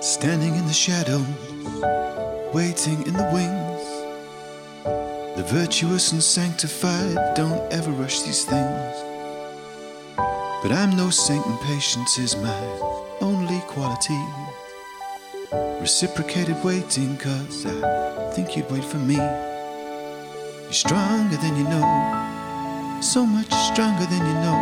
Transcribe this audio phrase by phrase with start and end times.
[0.00, 1.26] Standing in the shadows,
[2.54, 3.66] waiting in the wings.
[5.36, 8.94] The virtuous and sanctified don't ever rush these things.
[10.16, 12.60] But I'm no saint, and patience is my
[13.20, 14.18] only quality.
[15.80, 19.16] Reciprocated waiting, cause I think you'd wait for me.
[20.66, 24.58] You're stronger than you know, so much stronger than you know.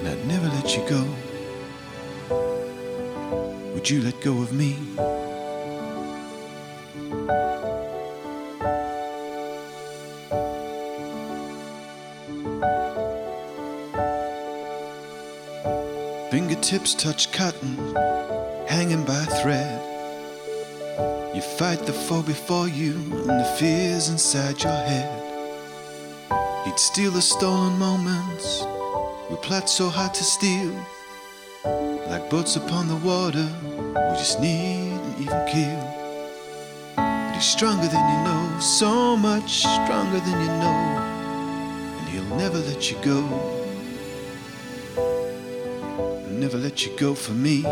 [0.00, 1.02] And I'd never let you go.
[3.72, 4.76] Would you let go of me?
[16.30, 17.78] Fingertips touch cotton,
[18.66, 19.91] hanging by thread.
[21.34, 25.10] You fight the foe before you and the fears inside your head.
[26.64, 28.64] He'd steal the stolen moments
[29.32, 30.74] we plot so hard to steal.
[31.64, 35.82] Like boats upon the water, we just need an even keel.
[36.96, 40.80] But he's stronger than you know, so much stronger than you know.
[41.98, 43.22] And he'll never let you go.
[46.28, 47.64] Never let you go for me.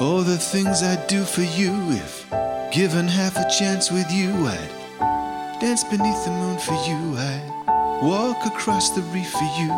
[0.00, 2.26] All the things I'd do for you if
[2.72, 8.46] given half a chance with you, I'd dance beneath the moon for you, I'd walk
[8.46, 9.68] across the reef for you,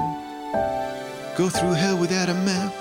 [1.37, 2.73] go through hell without a map,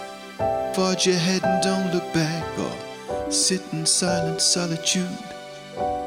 [0.76, 5.18] forge ahead and don't look back, or sit in silent solitude,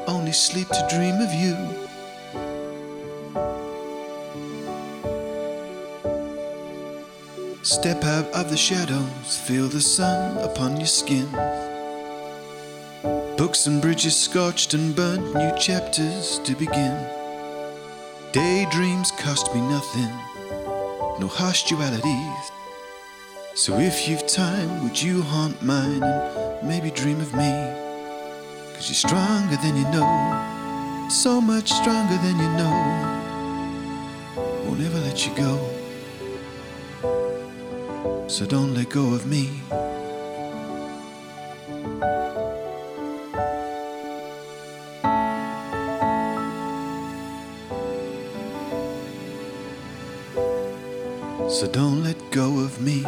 [0.07, 1.55] only sleep to dream of you.
[7.65, 11.27] Step out of the shadows, feel the sun upon your skin.
[13.37, 16.95] Books and bridges scorched and burnt, new chapters to begin.
[18.33, 20.11] Daydreams cost me nothing,
[21.19, 22.51] no harsh dualities.
[23.55, 27.49] So if you've time, would you haunt mine and maybe dream of me?
[28.75, 32.77] Cause you're stronger than you know, so much stronger than you know.
[34.67, 35.74] Won't ever let you go.
[38.27, 39.49] So don't let go of me.
[51.47, 53.05] So don't let go of me.